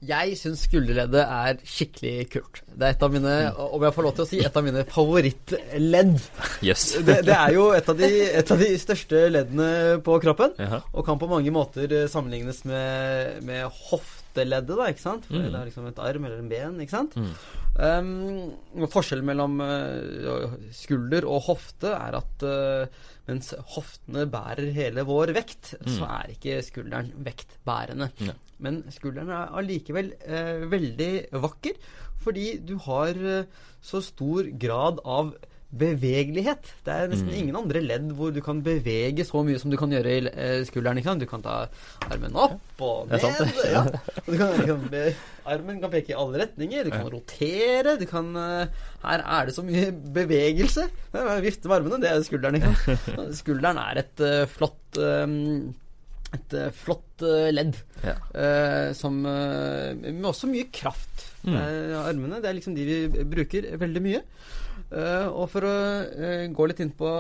[0.03, 2.63] Jeg syns skulderleddet er skikkelig kult.
[2.75, 4.83] Det er et av mine, om jeg får lov til å si, et av mine
[4.91, 6.17] favorittledd.
[6.67, 6.89] Yes.
[7.07, 8.09] det, det, er jo et av, de,
[8.41, 9.69] et av, de, største leddene
[10.03, 10.57] på kroppen,
[10.91, 13.71] og kan på mange måter eh, sammenlignes med, med
[14.33, 15.27] hofteleddet, da, ikke sant?
[15.29, 15.49] For mm.
[15.51, 17.17] det er liksom et arm eller en ben, ikke sant?
[17.17, 17.33] Mm.
[17.73, 25.35] Um, forskjellen mellom uh, skulder og hofte er at uh, mens hoftene bærer hele vår
[25.37, 25.93] vekt, mm.
[25.97, 28.11] så er ikke skulderen vektbærende.
[28.25, 28.37] Ja.
[28.63, 31.79] Men skulderen er allikevel uh, veldig vakker,
[32.23, 33.17] fordi du har
[33.83, 35.33] så stor grad av
[35.73, 36.67] bevegelighet.
[36.85, 37.37] Det er nesten Mm.
[37.41, 40.65] ingen andre ledd hvor du kan bevege så mye som du kan gjøre i eh,
[40.69, 40.99] skulderen.
[41.01, 41.21] Ikke sant?
[41.25, 41.67] Du kan ta
[42.11, 43.23] armen opp og ned.
[43.73, 43.85] ja.
[44.27, 45.05] Du kan, liksom, be,
[45.49, 46.85] armen kan peke i alle retninger.
[46.85, 47.97] Du kan rotere.
[47.99, 48.67] Du kan eh,
[49.03, 50.89] Her er det så mye bevegelse.
[51.43, 52.61] Vifte med armene, det er skulderen.
[52.61, 53.37] Ikke sant?
[53.43, 55.73] Skulderen er et uh, flott um,
[56.33, 57.21] et flott
[57.53, 58.15] ledd Ja.
[58.35, 61.27] eh, som Med også mye kraft.
[61.45, 61.57] Mm.
[61.99, 64.21] Armene, det er liksom de vi bruker veldig mye.
[64.93, 65.75] Eh, og for å
[66.13, 67.11] eh, gå litt inn på,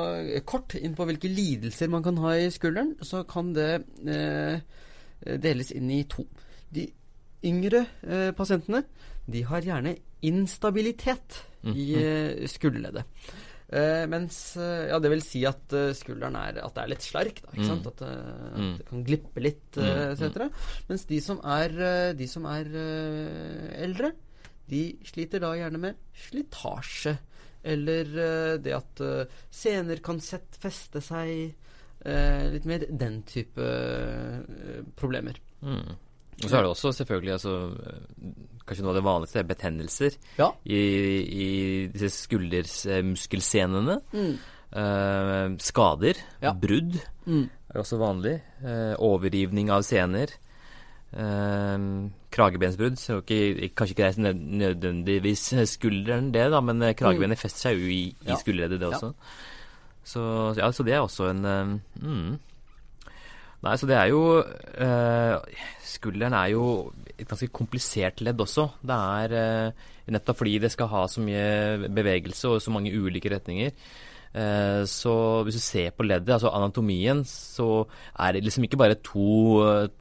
[0.45, 3.71] kort inn på hvilke lidelser man kan ha i skulderen, så kan det
[4.05, 4.59] eh,
[5.41, 6.27] deles inn i to.
[6.73, 6.85] De
[7.49, 8.85] yngre eh, pasientene
[9.31, 11.41] de har gjerne instabilitet
[11.73, 13.07] i eh, skulderleddet.
[13.73, 17.05] Uh, mens uh, Ja, det vil si at uh, skulderen er At det er litt
[17.07, 17.55] slark, da.
[17.55, 17.69] Ikke Mm.
[17.71, 17.87] sant?
[17.89, 18.19] At, eh,
[18.53, 18.67] Mm.
[18.75, 20.51] at det kan glippe litt, Mm, eh, etc.
[20.91, 24.11] Mens de som er, eh, de som er eh, eldre,
[24.69, 27.15] de sliter da gjerne med slitasje.
[27.65, 31.55] Eller eh, det at eh, sener kan sett feste seg.
[32.05, 33.63] eh, litt mer den type
[34.99, 35.37] problemer.
[35.63, 35.93] Mm.
[36.43, 37.53] Og så er det også selvfølgelig altså,
[38.67, 40.49] Kanskje noe av det vanligste er betennelser Ja.
[40.65, 40.79] i,
[41.23, 41.49] i
[41.93, 43.97] disse skuldermuskelsenene.
[44.15, 44.35] Mm.
[44.73, 46.53] Uh, skader, Ja.
[46.55, 46.97] brudd
[47.27, 47.51] Mm.
[47.75, 48.41] er også vanlig.
[48.65, 50.33] Uh, overrivning av sener.
[51.13, 51.79] Eh,
[52.33, 52.97] kragebensbrudd.
[52.99, 57.69] Så ikke, kanskje ikke det er nød- nødvendigvis skulderen, det, da, men eh, kragebenet fester
[57.71, 58.39] seg jo i, i Mm.
[58.41, 59.13] Skulderleddet, det også.
[60.05, 60.23] Så,
[60.59, 62.39] ja, så det er også en eh, mm.
[63.63, 65.37] Nei, så det er jo eh,
[65.87, 66.65] Skulderen er jo
[67.19, 68.65] et ganske komplisert ledd også.
[68.83, 73.31] Det er eh, nettopp fordi det skal ha så mye bevegelse og så mange ulike
[73.31, 73.71] retninger.
[74.33, 75.13] Eh, så
[75.45, 77.83] hvis du ser på leddet, altså anatomien, så
[78.17, 79.27] er det liksom ikke bare to,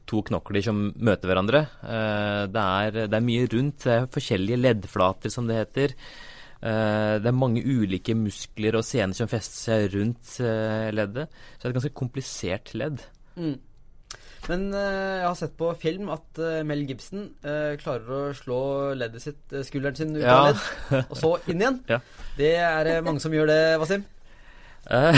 [0.08, 1.66] to knokler som møter hverandre.
[1.84, 3.82] Eh, det, er, det er mye rundt.
[3.84, 5.92] Det er forskjellige leddflater, som det heter.
[6.62, 10.38] Eh, det er mange ulike muskler og sener som fester seg rundt
[10.96, 11.28] leddet.
[11.58, 13.04] Så det er et ganske komplisert ledd.
[13.36, 13.58] Mm.
[14.48, 17.28] Men jeg har sett på film at Mel Gibson
[17.78, 18.56] klarer å slå
[18.98, 20.32] leddet sitt, skulderen sin ut Ja.
[20.40, 21.78] av ledd, og så inn igjen.
[21.92, 22.00] Ja.
[22.40, 24.02] Det er mange som gjør det, Wasim.
[24.90, 25.14] Eh,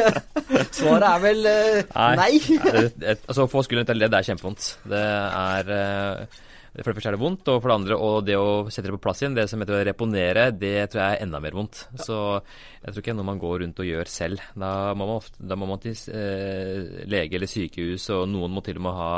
[0.74, 2.14] Svaret er vel eh, Nei.
[2.18, 3.14] nei.
[3.14, 4.64] altså Å få skulderen av ledd er kjempevondt.
[4.90, 6.38] Det er eh,
[6.74, 8.94] For det første er det vondt, og for det andre og det å sette det
[8.96, 11.84] på plass igjen, det som heter å reponere, det tror jeg er enda mer vondt.
[12.02, 14.44] Så jeg tror ikke det er noe man går rundt og gjør selv.
[14.54, 18.62] Da må man, ofte, da må man til eh, lege eller sykehus, og noen må
[18.66, 19.10] til og med ha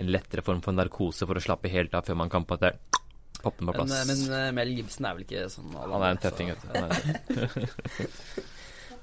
[0.00, 2.64] en lettere form for narkose for å slappe helt av før man kan på at
[2.68, 2.74] det
[3.38, 3.92] poppe den på plass.
[4.08, 6.62] Men, men Mel Gibson er vel ikke sånn alle han er en tøffing, vet
[7.28, 8.46] du.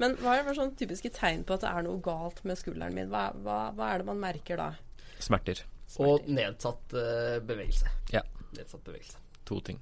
[0.01, 2.95] Men hva er det sånn typiske tegn på at det er noe galt med skulderen
[2.95, 3.11] min?
[3.13, 4.69] Hva, hva, hva er det man merker da?
[5.23, 5.61] Smerter.
[6.03, 7.91] Og nedsatt uh, bevegelse.
[8.13, 8.23] Ja.
[8.55, 9.21] Nedsatt bevegelse.
[9.47, 9.79] To ting.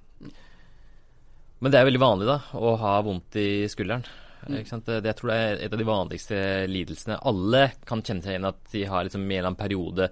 [1.63, 4.03] Men det er veldig vanlig da, å ha vondt i skulderen.
[4.51, 4.89] Ikke sant?
[4.89, 7.19] Det, jeg tror det er et av de vanligste lidelsene.
[7.29, 10.09] Alle kan kjenne seg igjen at de har liksom i en eller annen periode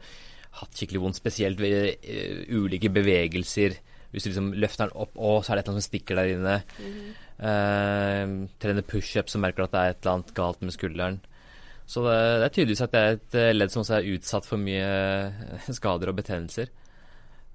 [0.61, 3.75] hatt skikkelig vondt, spesielt ved uh, ulike bevegelser.
[4.11, 6.19] Hvis du liksom løfter den opp, og så er det et eller annet som stikker
[6.19, 6.55] der inne.
[7.41, 11.21] Eh, trener pushups så merker at det er et eller annet galt med skulderen.
[11.89, 14.47] Så det, det er tydeligvis at det er et eh, ledd som også er utsatt
[14.47, 16.71] for mye eh, skader og betennelser.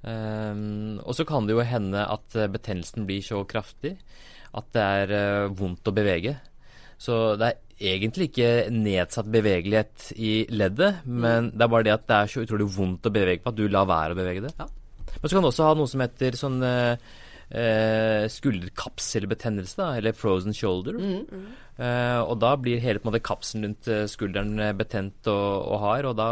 [0.06, 3.96] Um, og så kan det jo hende at betennelsen blir så kraftig
[4.54, 6.36] at det er uh, vondt å bevege.
[7.00, 12.06] Så det er egentlig ikke nedsatt bevegelighet i leddet, men det er bare det at
[12.08, 14.54] det er så utrolig vondt å bevege på at du lar være å bevege det.
[14.56, 14.68] Ja.
[15.16, 17.12] Men så kan du også ha noe som heter sånn eh,
[17.50, 20.98] eh, skulderkapselbetennelse, da, eller frozen shoulder.
[20.98, 21.46] Mhm.
[21.76, 25.66] Eh, og da blir hele på en måte kapselen rundt eh, skulderen eh, betent og,
[25.68, 26.28] og hard, og da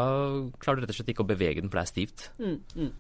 [0.59, 2.31] klarer du rett og slett ikke å bevege den, for det er stivt.
[2.39, 2.93] Mm, mm.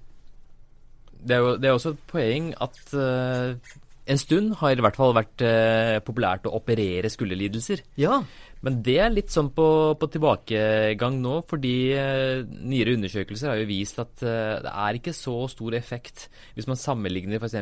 [1.24, 3.72] Det er jo det er også et poeng at eh,
[4.12, 7.80] en stund har det i hvert fall vært eh, populært å operere skulderlidelser.
[7.96, 8.20] Ja.
[8.64, 9.64] Men det er litt sånn på,
[10.00, 15.12] på tilbakegang nå, fordi eh, nyere undersøkelser har jo vist at eh, det er ikke
[15.16, 17.58] så stor effekt hvis man sammenligner f.eks.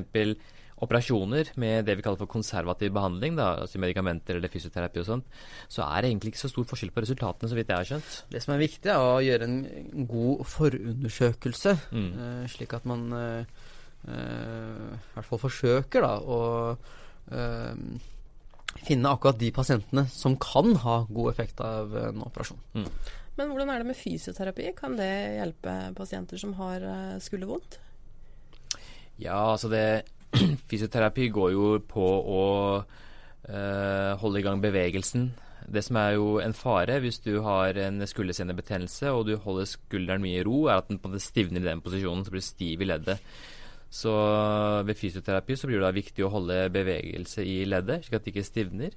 [0.82, 5.26] operasjoner med det vi kaller for konservativ behandling, da, altså medikamenter eller fysioterapi og sånt,
[5.70, 8.16] så er det egentlig ikke så stor forskjell på resultatene, så vidt jeg har skjønt.
[8.34, 12.08] Det som er viktig, er å gjøre en god forundersøkelse, Mm.
[12.14, 13.04] eh, slik at man
[14.02, 14.14] i
[15.14, 16.40] hvert fall forsøker da, å
[18.80, 22.60] finne akkurat de pasientene som kan ha god effekt av en operasjon.
[23.38, 24.72] Men hvordan er det med fysioterapi?
[24.76, 27.78] Kan det hjelpe pasienter som har eh, skuldervondt?
[29.22, 29.86] Ja, altså det
[30.68, 32.44] Fysioterapi går jo på å
[32.80, 35.30] øh, holde i gang bevegelsen.
[35.72, 40.24] Det som er jo en fare hvis du har en skuldersenebetennelse og du holder skulderen
[40.24, 42.44] mye i ro, er at den på en måte stivner i den posisjonen, så blir
[42.44, 43.20] du stiv i leddet.
[43.92, 44.12] Så
[44.88, 48.46] ved fysioterapi så blir det viktig å holde bevegelse i leddet, slik at det ikke
[48.46, 48.96] stivner.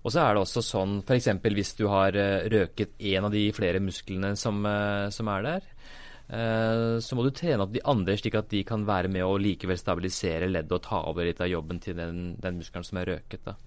[0.00, 1.28] Og så er det også sånn f.eks.
[1.44, 5.66] hvis du har eh, røket en av de flere musklene som, eh, som er der,
[6.32, 9.36] eh, så må du trene opp de andre, slik at de kan være med å
[9.40, 13.12] likevel stabilisere leddet og ta over litt av jobben til den, den muskelen som er
[13.12, 13.44] røket.
[13.44, 13.58] da.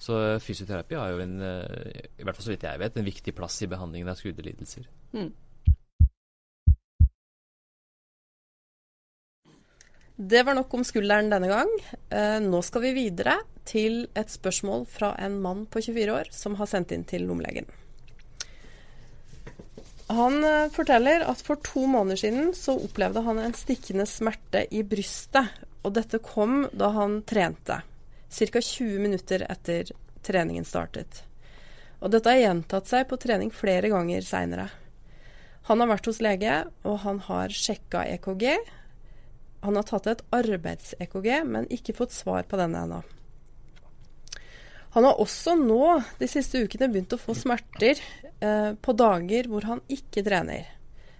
[0.00, 3.60] Så fysioterapi har jo en, i hvert fall så vidt jeg vet, en viktig plass
[3.62, 4.88] i behandlingen av skuddelidelser.
[5.14, 5.30] Mm.
[10.16, 11.70] Det var nok om skulderen denne gang.
[12.10, 16.54] Eh, nå skal vi videre til et spørsmål fra en mann på 24 år som
[16.60, 17.66] har sendt inn til lommelegen.
[20.14, 24.84] Han eh, forteller at for to måneder siden så opplevde han en stikkende smerte i
[24.86, 25.50] brystet.
[25.82, 27.80] Og dette kom da han trente,
[28.30, 28.62] ca.
[28.62, 29.90] 20 minutter etter
[30.24, 31.24] treningen startet.
[31.98, 34.70] Og dette har gjentatt seg på trening flere ganger seinere.
[35.66, 38.46] Han har vært hos lege, og han har sjekka EKG,
[39.64, 43.02] han har tatt et arbeids-EKG, men ikke fått svar på denne ennå.
[44.94, 49.66] Han har også nå de siste ukene begynt å få smerter eh, på dager hvor
[49.66, 50.68] han ikke trener.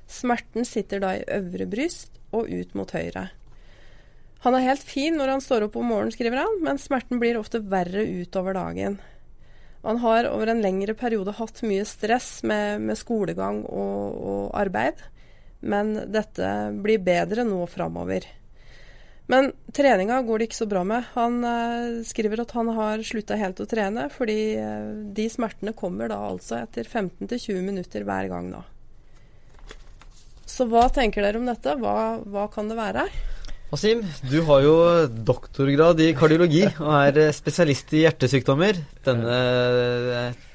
[0.06, 3.30] Smerten sitter da i øvre bryst og ut mot høyre.
[4.44, 7.40] Han er helt fin når han står opp om morgenen, skriver han, men smerten blir
[7.40, 9.00] ofte verre utover dagen.
[9.84, 15.02] Han har over en lengre periode hatt mye stress med, med skolegang og, og arbeid
[15.64, 16.48] men dette
[16.84, 18.26] blir bedre nå framover.
[19.26, 21.06] Men treninga går det ikke så bra med.
[21.14, 26.12] Han eh, skriver at han har slutta helt å trene, fordi eh, de smertene kommer
[26.12, 28.60] da altså etter 15-20 minutter hver gang nå.
[30.44, 31.72] Så hva tenker dere om dette?
[31.80, 33.06] Hva, hva kan det være?
[33.72, 34.74] Wasim, du har jo
[35.08, 38.84] doktorgrad i kardiologi og er eh, spesialist i hjertesykdommer.
[39.08, 39.38] Denne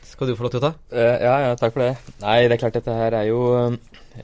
[0.06, 0.76] skal du få lov til å ta.
[0.94, 2.14] Ja, ja, takk for det.
[2.22, 3.42] Nei, det er klart dette her er jo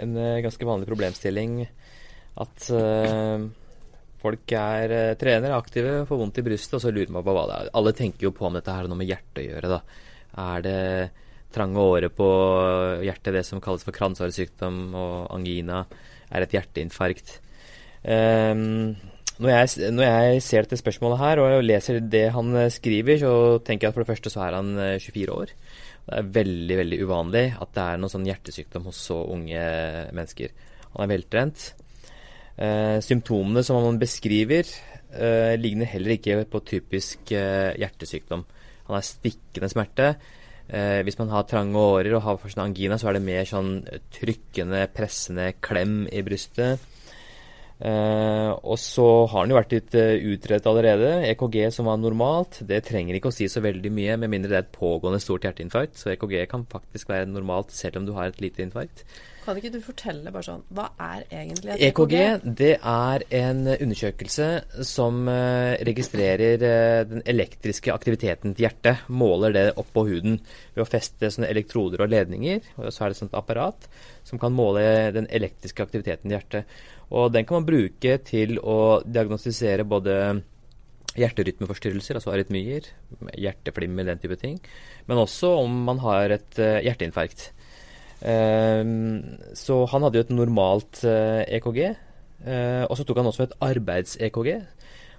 [0.03, 1.61] en uh, ganske vanlig problemstilling
[2.43, 3.45] at uh,
[4.21, 7.45] folk er uh, trenere, aktive, får vondt i brystet, og så lurer man på hva
[7.49, 7.71] det er.
[7.79, 9.81] Alle tenker jo på om dette har noe med hjertet å gjøre, da.
[10.45, 10.79] Er det
[11.55, 12.27] trange årer på
[13.05, 15.85] hjertet, det som kalles for kransåresykdom og angina,
[16.35, 17.37] er et hjerteinfarkt.
[18.03, 18.97] Um,
[19.39, 23.31] når jeg, når jeg, ser dette spørsmålet her og leser det han skriver, så
[23.63, 25.55] tenker jeg at for det første så er han 24 år.
[26.05, 29.63] Det er veldig veldig uvanlig at det er noen sånn hjertesykdom hos så unge
[30.13, 30.53] mennesker.
[30.93, 31.71] Han er veltrent.
[32.55, 34.69] Eh, symptomene som han beskriver,
[35.11, 38.45] eh, ligner heller ikke på typisk eh, hjertesykdom.
[38.87, 40.15] Han har stikkende smerte.
[40.69, 44.87] Eh, hvis man har trange årer og har angina, så er det mer sånn trykkende,
[44.93, 46.79] pressende klem i brystet.
[47.75, 51.09] Uh, og så har den jo vært litt uh, utredet allerede.
[51.27, 54.59] EKG som var normalt, det trenger ikke å si så veldig mye med mindre det
[54.61, 55.99] er et pågående stort hjerteinfarkt.
[55.99, 59.03] Så EKG kan faktisk være normalt selv om du har et lite infarkt.
[59.45, 62.13] Kan ikke du fortelle bare sånn, hva er egentlig et EKG?
[62.15, 64.47] EKG det er en undersøkelse
[64.89, 66.57] som uh, registrerer
[67.11, 69.05] den elektriske aktiviteten til hjertet.
[69.13, 70.39] Måler det oppå huden
[70.73, 72.65] ved å feste sånne elektroder og ledninger.
[72.81, 73.85] Og så er det et sånt apparat
[74.25, 76.75] som kan måle den elektriske aktiviteten til hjertet.
[77.13, 80.17] Og den kan man bruke til å diagnostisere både
[81.15, 82.89] hjerterytmeforstyrrelser, altså arytmier,
[83.39, 84.57] hjerteflimmer, den type ting,
[85.07, 87.51] men også om man har et uh, hjerteinfarkt.
[88.25, 88.81] Uh,
[89.53, 93.45] så han hadde jo et normalt uh, eh, EKG, eh, og så tok han også
[93.45, 94.49] et arbeids-EKG.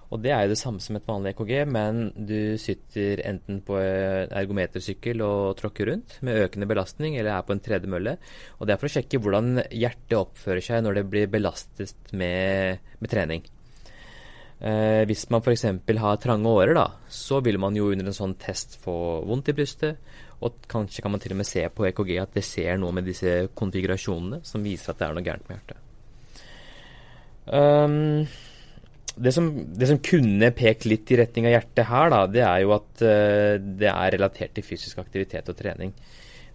[0.06, 3.74] Og det er jo det samme som et vanlig EKG, men du sitter enten på
[3.80, 8.14] en ergometersykkel og tråkker rundt med økende belastning, eller er på en tredemølle.
[8.60, 12.84] Og det er for å sjekke hvordan hjertet oppfører seg når det blir belastet med,
[13.02, 13.42] med trening.
[14.56, 15.66] Eh, hvis man f.eks.
[16.00, 18.96] har trange årer, da, så vil man jo under en sånn test få
[19.28, 19.98] vondt i brystet.
[20.44, 23.06] Og kanskje kan man til og med se på EKG at det ser noe med
[23.08, 25.82] disse konfigurasjonene som viser at det er noe gærent med hjertet.
[27.46, 28.26] Um,
[29.16, 32.62] det som, det som, kunne pekt litt i retning av hjertet her, da, det er
[32.64, 35.94] jo at uh, det er relatert til fysisk aktivitet og trening.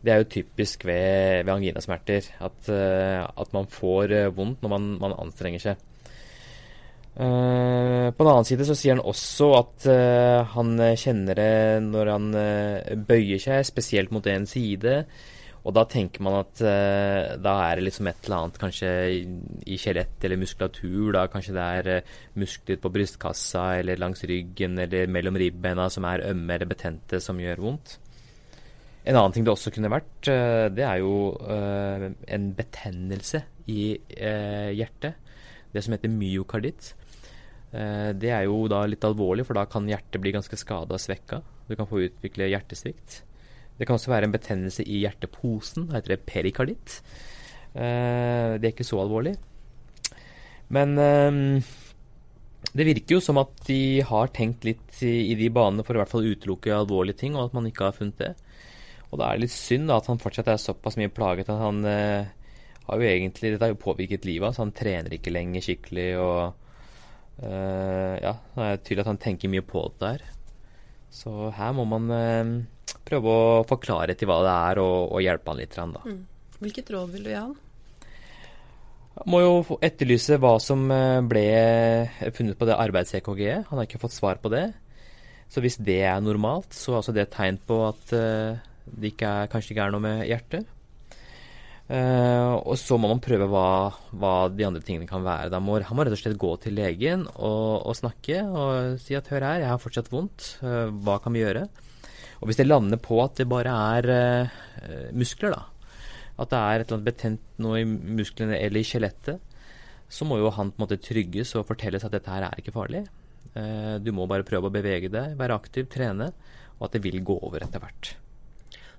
[0.02, 4.76] Det er jo typisk ved, ved anginasmerter at, uh, at, man får uh, vondt når
[4.76, 5.88] man, man anstrenger seg.
[7.12, 9.86] På den annen side så sier han også at
[10.54, 12.30] han kjenner det når han
[13.08, 14.96] bøyer seg, spesielt mot en side.
[15.62, 19.20] Og da tenker man at uh, da er det liksom et eller annet kanskje i,
[19.70, 21.12] i skjelett eller muskulatur.
[21.14, 26.08] da Kanskje det er uh, muskler på brystkassa eller langs ryggen eller mellom ribbeina som
[26.10, 28.00] er ømme eller betente som gjør vondt.
[29.06, 35.30] En annen ting det også kunne vært, uh, det er jo en betennelse i hjertet.
[35.72, 36.96] Det som heter myokarditt.
[37.72, 41.38] Det er jo da litt alvorlig, for da kan hjertet bli ganske skada og svekka.
[41.70, 43.22] Du kan få utvikle hjertesvikt.
[43.82, 45.88] Det kan også være en betennelse i hjerteposen.
[45.90, 47.00] da heter det perikarditt.
[47.72, 49.38] Uh, det er ikke så alvorlig.
[50.70, 51.64] Men uh,
[52.76, 56.02] Det virker jo som at de har tenkt litt i, de banene for å i
[56.04, 58.34] hvert fall utelukke alvorlige ting, og at man ikke har funnet det.
[59.10, 61.82] Og da er det litt synd at han fortsatt er såpass mye plaget at han
[61.84, 62.30] eh,
[62.86, 64.62] har jo egentlig Dette har jo påvirket livet hans.
[64.62, 66.70] Han trener ikke lenger skikkelig og
[67.46, 70.30] eh, Ja, det er tydelig at han tenker mye på det der.
[71.12, 72.54] Så her må man uh,
[73.08, 75.76] prøve å forklare til hva det er, og, og hjelpe han litt.
[75.76, 76.04] Da.
[76.08, 76.22] Mm.
[76.62, 77.58] Hvilket råd vil du gi han?
[79.12, 81.44] Jeg må jo etterlyse hva som eh, ble
[82.32, 83.68] funnet på det arbeids-EKG-et.
[83.68, 84.70] Han har ikke fått svar på det.
[85.52, 89.12] Så hvis det er normalt, så er altså det et tegn på at uh, det
[89.12, 90.70] ikke er, kanskje ikke er noe med hjertet.
[91.92, 95.50] Uh, og så må man prøve hva, hva, de andre tingene kan være.
[95.52, 99.18] Da må, han må rett og slett gå til legen og, og snakke og si
[99.18, 101.66] at hør her, jeg har fortsatt vondt, uh, hva kan vi gjøre?
[102.42, 104.08] Og hvis det lander på at det bare er
[105.14, 106.00] muskler, da,
[106.42, 109.44] at det er et eller annet betent noe i musklene eller i skjelettet,
[110.10, 112.74] så må jo han på en måte trygges og fortelles at dette her er ikke
[112.74, 113.04] farlig.
[114.02, 116.32] Du må bare prøve å bevege deg, være aktiv, trene,
[116.80, 118.16] og at det vil gå over etter hvert.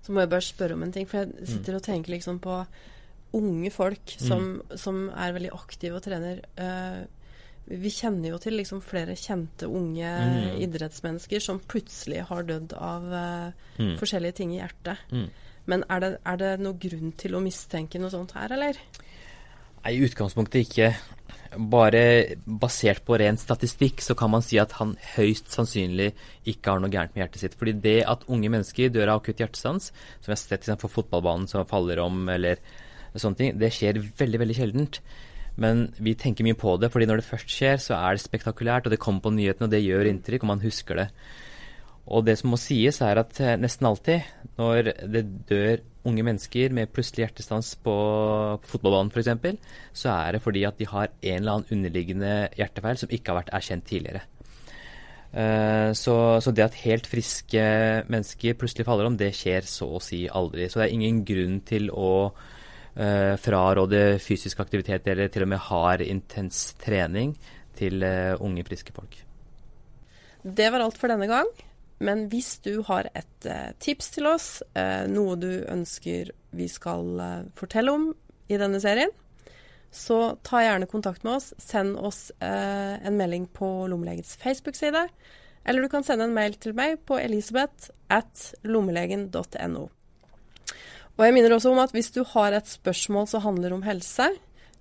[0.03, 2.63] Så må jeg bare spørre om en ting, for jeg sitter og tenker liksom på
[3.39, 4.79] unge folk som, mm.
[4.81, 6.43] som er veldig aktive og trener.
[6.59, 7.05] Uh,
[7.71, 10.59] vi kjenner jo til liksom flere kjente unge mm.
[10.67, 13.07] idrettsmennesker som plutselig har dødd av
[13.79, 13.95] mm.
[14.01, 15.07] forskjellige ting i hjertet.
[15.15, 15.29] Mm.
[15.71, 18.79] Men er det, er det noen grunn til å mistenke noe sånt her, eller?
[19.83, 20.91] Nei, i utgangspunktet ikke.
[21.57, 22.03] Bare
[22.47, 26.13] basert på ren statistikk så kan man si at han høyst sannsynlig
[26.49, 27.57] ikke har noe gærent med hjertet sitt.
[27.59, 31.51] Fordi det at unge mennesker dør av akutt hjertestans, som vi har sett på fotballbanen
[31.51, 32.63] som faller om eller
[33.13, 35.01] sånne ting, det skjer veldig, veldig sjeldent.
[35.61, 38.89] Men vi tenker mye på det, fordi når det først skjer, så er det spektakulært,
[38.89, 41.09] og det kommer på nyhetene, og det gjør inntrykk, og man husker det.
[42.11, 44.27] Og det som må sies, er at eh, nesten alltid
[44.59, 47.95] når det dør unge mennesker med plutselig hjertestans på,
[48.67, 53.15] fotballbanen f.eks., så er det fordi at de har en eller annen underliggende hjertefeil som
[53.15, 54.25] ikke har vært erkjent tidligere.
[55.33, 57.63] Uh, så, så, det at helt friske
[58.13, 60.67] mennesker plutselig faller om, det skjer så å si aldri.
[60.69, 65.67] Så det er ingen grunn til å uh, fraråde fysisk aktivitet eller til og med
[65.71, 67.39] hard, intens trening
[67.79, 69.15] til unge, friske folk.
[70.43, 71.49] Det var alt for denne gang.
[72.03, 77.21] Men hvis du har et eh, tips til oss, eh, noe du ønsker vi skal
[77.23, 78.09] eh, fortelle om
[78.51, 79.13] i denne serien,
[79.93, 81.51] så ta gjerne kontakt med oss.
[81.61, 85.03] Send oss en melding på Lommelegens Facebook-side.
[85.69, 89.83] Eller du kan sende en mail til meg på elisabeth at lommelegen.no.
[91.13, 94.31] Og jeg minner også om at hvis du har et spørsmål som handler om helse,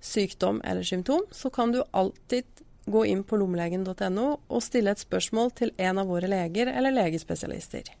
[0.00, 5.52] sykdom eller symptom, så kan du alltid gå inn på lommelegen.no og stille et spørsmål
[5.58, 7.92] til en av våre leger eller legespesialister.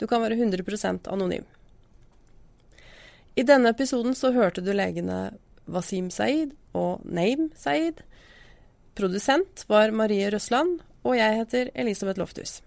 [0.00, 1.44] Du kan være 100 anonym.
[3.36, 5.30] I denne episoden så hørte du legene
[5.70, 8.02] Wasim Saeed og Naim Saeed.
[8.98, 12.60] Produsent var Marie Røsland, og jeg heter Elisabeth Lofthus.